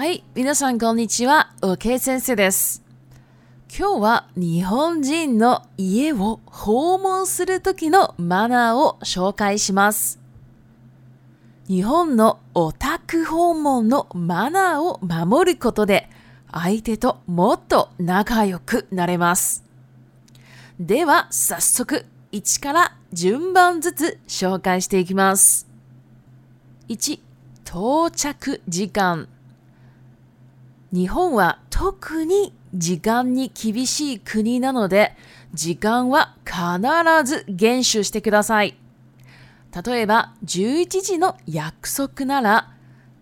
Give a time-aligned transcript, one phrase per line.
[0.00, 2.82] はい、皆さんこんにちは、おけい先生です。
[3.68, 10.18] 今日は日本人の家を訪問する時のマナーを紹介します。
[11.68, 16.08] 日本のオタク訪問のマナーを守ることで
[16.50, 19.64] 相手ともっと仲良くなれます。
[20.78, 25.68] では早速1から順番ずつ紹介していきます。
[26.88, 27.20] 1、
[27.66, 29.28] 到着時間。
[30.92, 35.12] 日本は特に時間に厳しい国なので、
[35.54, 38.76] 時間は必ず厳守してください。
[39.86, 42.70] 例えば、11時の約束なら、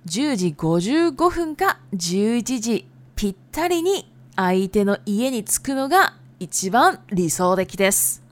[0.06, 8.22] 10時55分か11時ぴったりに相手の家に着くのが一番理想的です。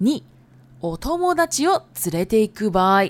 [0.00, 0.22] 2、
[0.80, 3.06] お友達を連れて行く場合。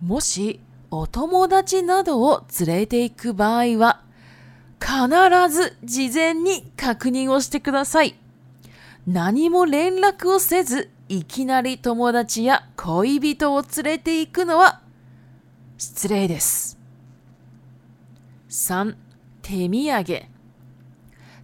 [0.00, 0.60] もし、
[0.92, 4.02] お友達などを連れて行く場合は、
[4.80, 8.16] 必ず事前に確認をしてください。
[9.06, 14.80] 何も連絡をせず、いきなり友達や恋人を連れて行くのは
[15.78, 16.76] 失礼です。
[18.48, 18.96] 3.
[19.42, 20.04] 手土産。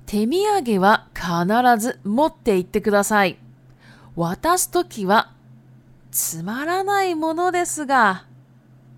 [0.06, 0.44] 手土
[0.78, 3.38] 産は必ず持って行ってください。
[4.16, 5.33] 渡すときは、
[6.10, 8.27] つまらないものですが、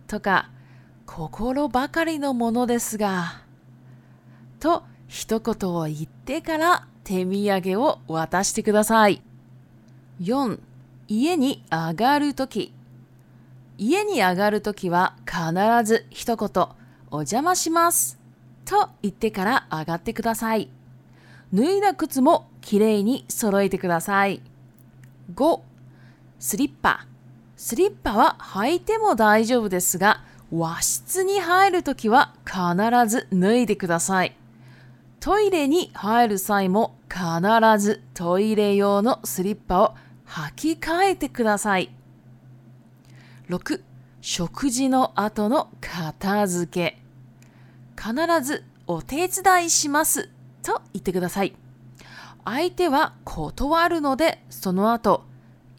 [0.09, 0.51] とか
[1.07, 3.43] 心ばかりのものですが、
[4.59, 9.23] と一言を言ってから手土産を渡してください。
[10.23, 10.59] 4、
[11.09, 12.73] 家に上がるとき。
[13.81, 15.39] 家に上がるときは必
[15.85, 16.51] ず一言、
[17.13, 18.19] お邪魔します。
[18.65, 20.69] と言ってから上がってください。
[21.55, 24.41] 脱いだ靴もきれいに揃えてください。
[25.33, 25.61] 5、
[26.41, 27.07] スリッパ。
[27.61, 30.23] スリッパは履いても大丈夫ですが、
[30.55, 32.57] 和室に入るときは必
[33.09, 34.37] ず脱いでください。
[35.19, 39.97] トイレに入る際も必ずトイレ用のスリッパを
[40.29, 41.91] 履き替えてください。
[43.51, 43.81] 6.
[44.21, 47.03] 食事の後の片付け。
[48.01, 50.31] 必ずお手伝いします
[50.65, 51.53] と言ってください。
[52.45, 55.25] 相手は断るので、その後、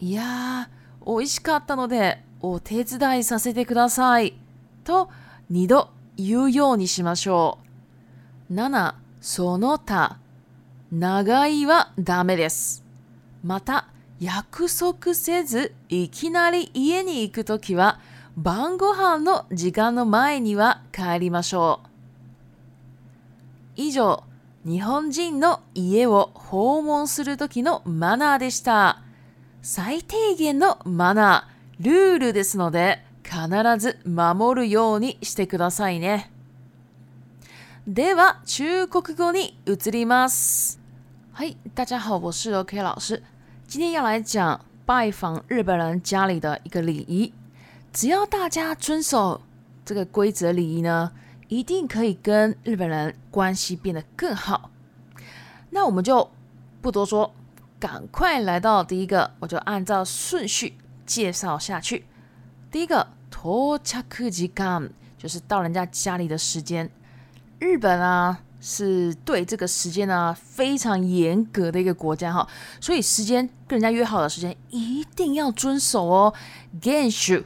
[0.01, 0.78] いやー、
[1.09, 4.35] 美味しかったのでお手伝いさせてください
[4.83, 5.09] と
[5.51, 7.57] 2度言うようにしましょ
[8.51, 8.53] う。
[8.53, 10.19] 7、その他、
[10.91, 12.83] 長いはダメです。
[13.43, 13.87] また、
[14.19, 17.99] 約束せずいきなり家に行くときは
[18.37, 21.87] 晩ご飯の時間の前には帰りましょう。
[23.81, 24.23] 以上、
[24.63, 29.01] 日本人の家を訪問するときのマナーでした。
[29.61, 33.37] 最低限のマナー、ルールですので、必
[33.77, 36.31] ず守るようにしてくださいね。
[37.85, 40.79] では、中国語に移ります。
[41.33, 43.21] はい、大家好，我是 OK 老师。
[43.67, 47.33] 今天要来讲拜访日本人家里的一个礼仪。
[47.91, 49.41] 只要大家遵守
[49.83, 51.11] 这个规则礼仪呢，
[51.49, 54.69] 一定可以跟日本人关系变得更好。
[55.71, 56.29] 那我们就
[56.81, 57.31] 不多说，
[57.79, 60.73] 赶快来到第一个，我就按照顺序
[61.05, 62.03] 介绍下去。
[62.69, 66.89] 第一个，托恰克吉干，就是到人家家里的时间。
[67.59, 72.45] 日本啊，是对这个时间呢非常严格的一个国家哈，
[72.81, 76.33] 所以时间跟人家约好的时间一定要遵守哦。
[76.81, 77.45] Genshu，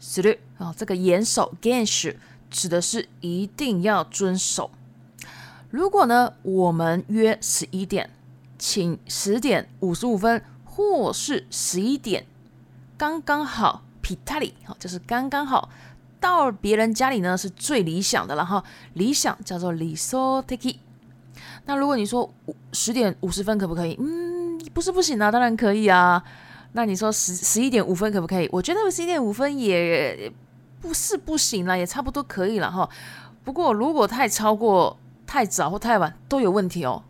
[0.00, 2.16] 十六啊，这个严守，Genshu
[2.50, 4.72] 指的是一定要遵守。
[5.70, 8.10] 如果呢，我们约十一点。
[8.58, 12.26] 请十点五十五分，或是十一点，
[12.98, 13.84] 刚刚好。
[14.00, 15.68] Pitali，好，就是刚刚好。
[16.20, 18.64] 到别人家里呢，是最理想的了哈。
[18.94, 20.80] 理想叫做 l i s o t a k i
[21.66, 22.32] 那如果你说
[22.72, 23.94] 十点五十分可不可以？
[24.00, 26.22] 嗯，不是不行啊，当然可以啊。
[26.72, 28.48] 那你说十十一点五分可不可以？
[28.50, 30.32] 我觉得十一点五分也
[30.80, 32.88] 不是不行啊，也差不多可以了哈。
[33.44, 34.96] 不过如果太超过、
[35.26, 37.04] 太早或太晚都有问题哦。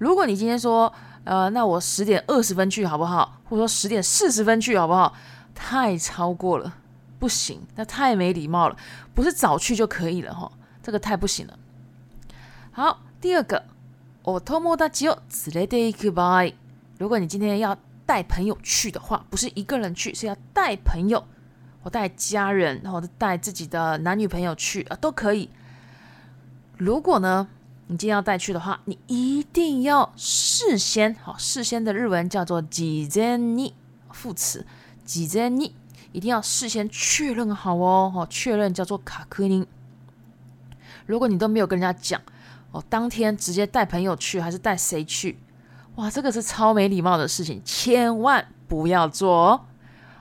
[0.00, 0.90] 如果你今天说，
[1.24, 3.38] 呃，那我十点二十分去好不好？
[3.44, 5.12] 或者说十点四十分去好不好？
[5.54, 6.72] 太超过了，
[7.18, 8.76] 不行，那太没礼貌了，
[9.14, 10.50] 不是早去就可以了哈，
[10.82, 11.58] 这个太不行了。
[12.72, 13.62] 好，第二个，
[14.22, 16.54] 我偷摸大吉哦，只累得一 goodbye。
[16.96, 17.76] 如果你今天要
[18.06, 21.22] 带朋友去的话，不是一个人去，是要带朋友，
[21.82, 25.50] 我带家人，者带自己的男女朋友去啊，都可以。
[26.78, 27.46] 如果呢？
[27.92, 33.72] 你今天要带去的话，你一定要事先好，事先的日文叫做“じぜんに”
[34.12, 34.64] 副词
[35.04, 35.72] “じぜんに”，
[36.14, 38.08] 一定要事先确认好哦。
[38.14, 39.66] 好确认叫做“卡克ニ”。
[41.04, 42.22] 如果你都没有跟人家讲
[42.70, 45.40] 哦，当天直接带朋友去还是带谁去？
[45.96, 49.60] 哇，这个是超没礼貌的事情，千万不要做哦。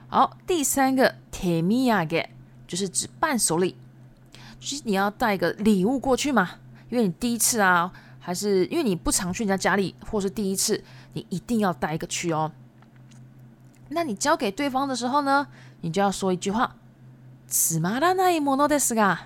[0.07, 2.29] 好，第三个“てみあげ”
[2.67, 3.77] 就是指伴手礼，
[4.59, 6.49] 就是你要带一个礼物过去嘛。
[6.89, 10.83] 因为你第一次啊，还是因为你不常去人家家里，或是第一次，
[11.13, 12.51] 你一定要带一个去哦。
[13.89, 15.47] 那你交给对方的时候呢，
[15.81, 16.75] 你就要说一句话
[17.47, 19.17] ：“此マダナイモノですが”，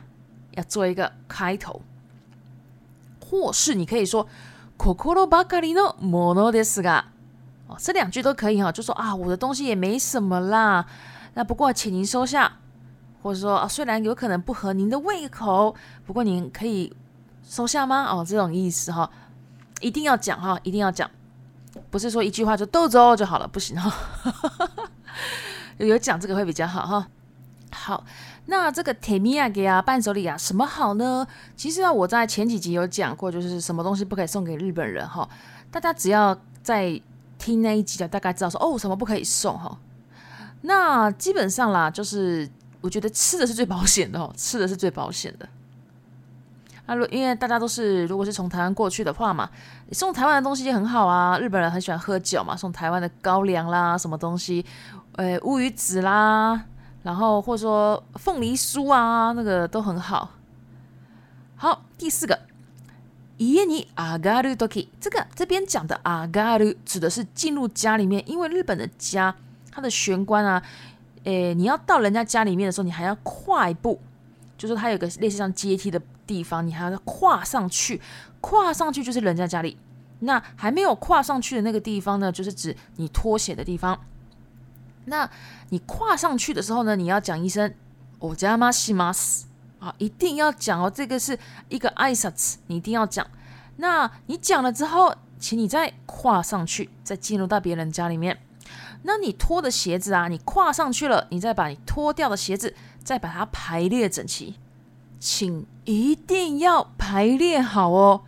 [0.55, 1.81] 要做一个开头，
[3.25, 4.27] 或是你可以说
[4.77, 5.91] ：“ココロバカリノ
[6.51, 7.05] ですが”，
[7.67, 10.85] 哦，这两句都可以哈，就说啊，我的东西也没什么啦。
[11.35, 12.57] 那不过，请您收下，
[13.21, 15.73] 或者说啊，虽然有可能不合您的胃口，
[16.05, 16.93] 不过您可以。
[17.47, 18.03] 收下吗？
[18.05, 19.09] 哦，这种意思哈，
[19.81, 21.09] 一定要讲哈，一定要讲，
[21.91, 23.91] 不是说一句话就逗走就好了，不行哈，
[25.77, 27.07] 有讲这个会比较好哈。
[27.71, 28.03] 好，
[28.45, 31.25] 那这个铁米亚给啊伴手礼啊什么好呢？
[31.57, 35.27] 其实啊，我在前几集有讲过，就是什么东西不可以送给日本人哈。
[35.71, 36.99] 大家只要在
[37.39, 39.75] 听那一集的，大概知道说哦什么不可以送哈。
[40.61, 42.47] 那基本上啦，就是
[42.79, 45.49] 我觉得吃的是最保险的哦，吃的是最保险的。
[46.85, 49.49] 那因为大家都是，如果是从台湾过去的话嘛，
[49.93, 51.39] 送台湾的东西很好啊。
[51.39, 54.65] 日本人很喜欢喝酒嘛，送台湾的高粱啦，什么东西，
[55.13, 56.65] 呃，乌鱼子啦，
[57.03, 60.31] 然后或者说凤梨酥啊，那个都很好。
[61.55, 62.37] 好，第四个，
[63.37, 69.33] 伊耶尼阿嘎鲁多基，这个这边讲的阿嘎鲁指的是进入家里面，因为日本的家，
[69.71, 70.61] 它的玄关啊，
[71.23, 74.01] 诶，你要到人家家里面的时候，你还要快步，
[74.57, 76.01] 就是它有个类似像阶梯的。
[76.33, 78.01] 地方，你还要跨上去，
[78.41, 79.77] 跨上去就是人家家里。
[80.21, 83.99] 那还没有跨上去的那个地方呢，就是指你脱鞋的地方。
[85.05, 85.29] 那
[85.69, 87.71] 你跨上去的时候呢，你要讲一声
[88.17, 89.45] “我家妈西妈死”
[89.79, 90.89] 啊，一定要讲哦。
[90.89, 91.37] 这个是
[91.69, 93.25] 一个艾萨茨，你一定要讲。
[93.77, 98.39] 那你讲了之后，请你再跨上去，再进入到别人家里面。
[99.03, 104.55] 那你脱的鞋子啊，你跨上去了，你再把你脱掉的鞋子，再把它排列整齐。
[105.23, 108.23] 请一定要排列好哦，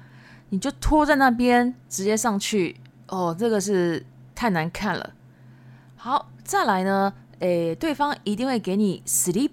[0.50, 2.77] 你就拖在那边，直接上去
[3.09, 3.36] 哦。
[3.38, 4.03] 这个是
[4.33, 5.09] 太难看了。
[5.97, 9.50] 好，再来呢，诶，对方一定会给你 slipper，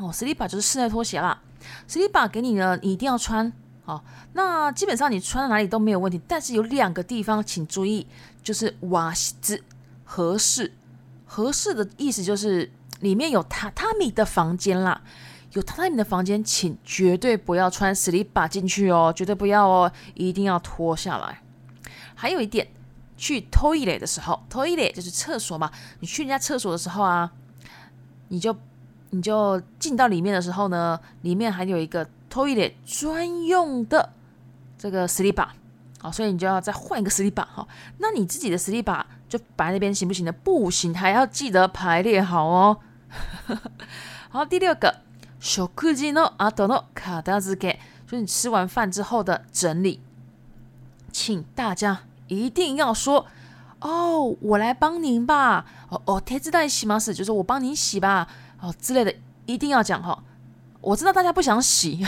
[0.00, 1.42] 哦，slipper 就是室内拖鞋啦。
[1.88, 3.52] slipper 给你呢，你一定要穿
[3.86, 4.00] 哦。
[4.34, 8.06] 那基本上你穿到哪里都没有问题，但是有两个地方请注意，
[8.44, 9.60] 就是瓦 a s
[10.04, 10.72] 合适，
[11.24, 15.00] 合适的意思就是里面有榻榻米的房间啦。
[15.56, 21.40] 有他在你的房间，请绝对不要穿 slipper 进去哦，绝对不要哦，一定要脱下来。
[22.14, 22.66] 还有一点，
[23.16, 25.70] 去 toilet 的时候，toilet 就是厕所嘛，
[26.00, 27.32] 你去人家厕所的时候啊，
[28.28, 28.54] 你就
[29.10, 34.12] 你就进到里面的时候呢，里面还有一个 toilet 专用的
[34.78, 35.48] 这个 slipper。
[36.02, 37.66] 好，所以你就要再换一个 slipper 哈，
[37.98, 40.30] 那你自己的 slipper 就摆那边行不行呢？
[40.32, 42.78] 不行，还要记得排列好哦。
[44.28, 45.05] 好，第六个。
[45.40, 45.62] 食
[45.94, 50.00] 後の阿等の片付け，就是你吃完饭之后的整理，
[51.12, 53.26] 请大家一定要说
[53.80, 55.64] 哦，我来帮您吧。
[55.90, 56.98] 哦哦，贴纸袋洗吗？
[56.98, 58.26] 是，就是我帮您洗吧。
[58.60, 59.14] 哦之类的，
[59.46, 60.22] 一定要讲哈。
[60.80, 62.04] 我知道大家不想洗，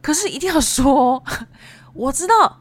[0.00, 1.22] 可是一定要说。
[1.92, 2.60] 我知道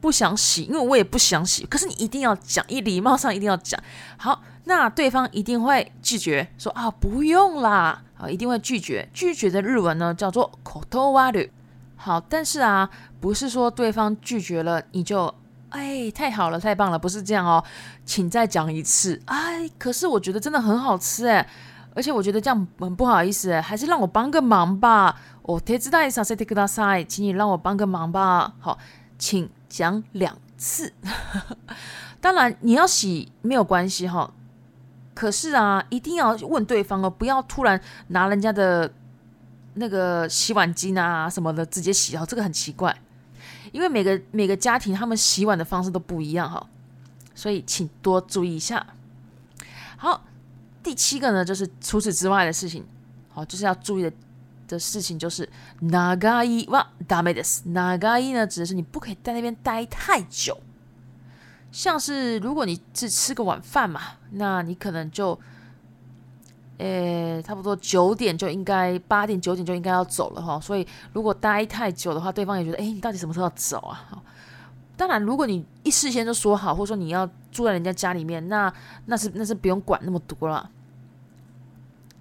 [0.00, 1.64] 不想洗，因为我也不想洗。
[1.66, 3.78] 可是你一定要讲，一礼貌上一定要讲。
[4.16, 8.02] 好，那对方一定会拒绝说啊，不用啦。
[8.20, 9.08] 啊，一定会拒绝。
[9.14, 11.48] 拒绝的日文呢，叫做 “kotowaru”。
[11.96, 15.32] 好，但是啊，不是说对方拒绝了你就
[15.70, 17.62] 哎，太好了，太棒了，不是这样哦，
[18.04, 19.20] 请再讲一次。
[19.26, 21.46] 哎，可是我觉得真的很好吃哎，
[21.94, 25.16] 而且我觉得这样很不好意思，还是让我帮个忙吧。
[25.42, 28.52] お手紙 t はせてくださ e 请你让我帮个忙吧。
[28.60, 28.78] 好，
[29.18, 30.92] 请讲两次。
[32.20, 34.30] 当然，你要洗没有关系哈。
[35.20, 38.90] 可是啊，一定要问对方哦，不要突然拿人家的
[39.74, 42.96] 那个洗碗巾啊什么的直接洗哦，这个很奇怪，
[43.70, 46.66] 因为每个每个家庭他们洗碗的方式都不一样哈，
[47.34, 48.86] 所以请多注意一下。
[49.98, 50.24] 好，
[50.82, 52.82] 第七个呢，就是除此之外的事情，
[53.28, 54.10] 好，就是要注意的
[54.68, 55.46] 的事情，就是
[55.80, 60.58] 哪个一哇达梅德斯哪个一呢，指的是你不可以在那边待太久。
[61.72, 64.00] 像是如果你是吃个晚饭嘛，
[64.32, 65.38] 那你可能就，
[66.78, 70.58] 呃，差不多九点就应该八点九点就应该要走了哈。
[70.58, 74.04] 所以如果待太久的话，对方也觉得，哎，你到底什么时候要走啊？
[74.96, 78.72] 当然，如果你一事先就说好，或者说你要住在人家家里面，那
[79.06, 80.68] 那是那是不用管那么多了。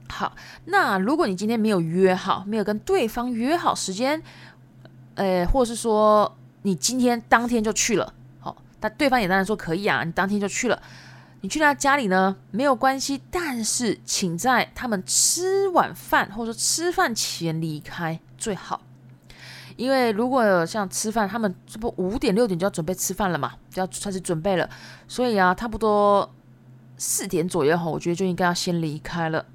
[0.09, 0.31] 好，
[0.65, 4.21] 那如果你今天没有约好，没有跟对方约好时间，
[5.15, 8.13] 呃，或是说你今天当天就去了。
[8.79, 10.81] 但对方也当然说可以啊，你当天就去了。
[11.41, 18.81] 你去他家里呢没有关系，但是请在他们吃晚饭或者说吃饭前离开最好，
[19.77, 24.69] 因为如果像吃饭，他们这不五点六点就要准备吃饭了嘛，就要开始准备了。
[25.07, 26.29] 所以啊，差不多
[26.97, 29.45] 四点左右哈，我觉得就应该要先离开了，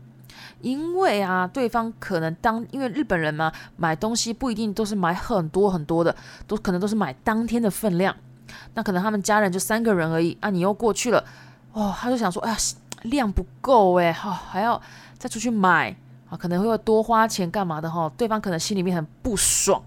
[0.63, 6.17] 因为啊，对方可能当因为日本人嘛，买东西不一定都是买很多很多的，
[6.47, 8.17] 都可能都是买当天的分量。
[8.75, 11.23] 那可能他们家人就三个人而已啊，你又过去了，
[11.73, 12.57] 哦，他就想说，哎，
[13.03, 14.81] 量不够哎，哈，还要
[15.19, 15.95] 再出去买
[16.29, 19.83] 啊，可能会多花钱干嘛的哈，对方可能心里面很不爽，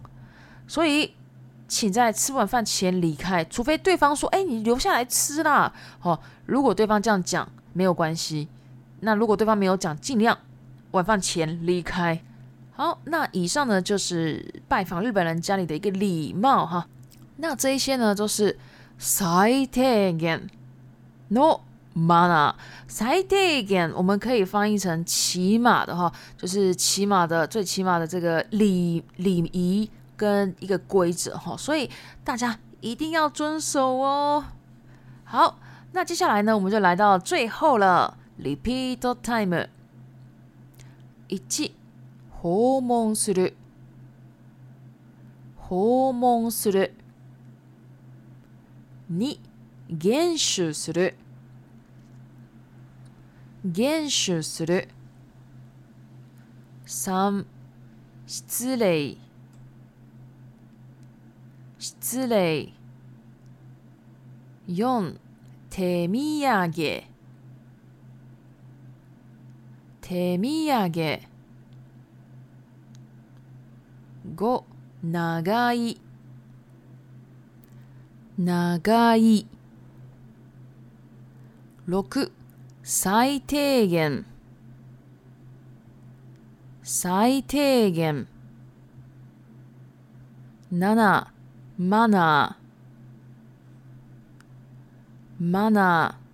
[0.67, 1.13] 所以
[1.67, 8.47] 请在吃完饭前离开，除非对方说，哎，你留下来吃啦，好，如果对方这样讲没有关系，
[9.01, 10.37] 那如果对方没有讲，尽量
[10.91, 12.21] 晚饭前离开。
[12.73, 16.85] 好，那以上呢就是拜访日本人家里的一个礼貌哈。
[17.37, 18.57] 那这一些呢，都是
[18.99, 20.47] sai ten
[21.29, 21.61] no
[21.95, 22.53] mana
[22.89, 31.89] sai ten，我们可以翻译成起码的哈，就是起码的最起码的这个礼礼仪跟一个规则哈，所以
[32.23, 34.43] 大家一定要遵守哦。
[35.23, 35.59] 好，
[35.91, 38.15] 那接下来呢，我们就来到最后了。
[38.39, 39.67] Repeat time
[41.27, 41.41] 一
[42.31, 42.51] 访
[42.87, 43.53] 问する，
[45.57, 46.91] 访问する。
[49.09, 49.39] 2
[49.89, 51.15] 厳守する
[53.63, 54.89] 厳守する
[56.85, 57.45] 三
[58.25, 59.15] 失礼
[61.79, 62.67] 失礼
[64.67, 65.15] 四
[65.69, 66.73] 手土産
[70.01, 71.21] 手土産
[74.35, 74.63] 5
[75.09, 76.01] 長い
[78.37, 79.47] 長い
[81.89, 82.29] 6
[82.83, 84.23] 最低限
[86.83, 88.27] 最低限
[90.71, 90.77] 7
[91.79, 92.61] マナー
[95.43, 96.27] マナー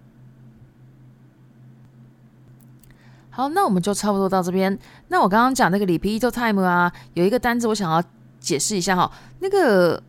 [3.36, 4.77] 好，那我们就差不多到这边。
[5.07, 8.01] 那我刚刚讲那个 repeat time 啊，有一个单字我想要
[8.39, 10.01] 解释一下哈，那个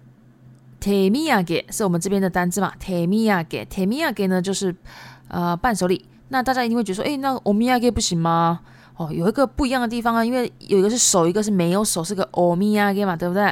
[0.84, 2.70] 铁米亚 e 是我们这边的单字嘛？
[2.78, 4.74] 铁米亚给，铁 a 亚 e 呢就是
[5.28, 6.04] 呃伴手礼。
[6.28, 8.60] 那大家一定会觉得说，哎，那欧米 g 给不行吗？
[8.98, 13.50] 哦，有一个不一样的地方啊，因为有一个是手，一个是没有手，是个欧米 g 给嘛，对不对？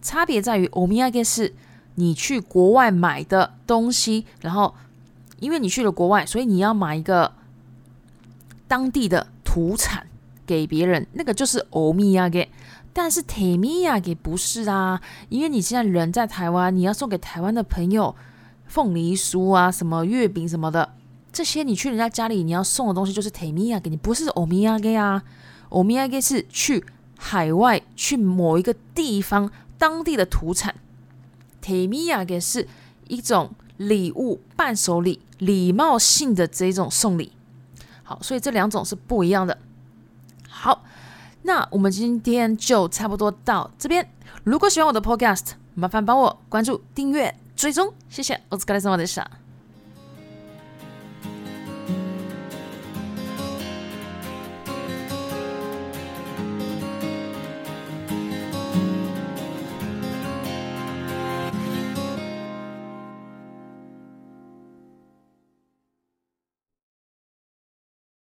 [0.00, 1.52] 差别在于欧米 g 给是
[1.96, 4.72] 你去国外买的东西，然后
[5.40, 7.32] 因为你去了国外，所以你要买一个
[8.68, 10.06] 当地的土产
[10.46, 12.48] 给别人，那个就是欧米 g 给。
[13.02, 18.14] 但是，t i 米亚给不是啊，因为你现在人在台湾，你要送给台湾的朋友
[18.66, 20.86] 凤梨酥啊、什么月饼什么的，
[21.32, 25.22] 这些你去人家家里你要送的东西就是 t i 米亚给你，不是 o i y a 给啊。
[25.70, 26.84] o i y a 给是去
[27.18, 30.74] 海外去某一个地方当地的土产
[31.62, 32.68] ，t i 米亚给是
[33.08, 37.32] 一种礼物、伴手礼、礼貌性的这种送礼。
[38.02, 39.56] 好，所以这两种是不一样的。
[40.50, 40.82] 好。
[41.42, 44.06] 那我们今天就差不多到这边。
[44.44, 48.34] 如果喜欢我的 podcast，麻烦帮我关注、订阅、追踪，谢谢。
[48.50, 49.49] o t s u k a r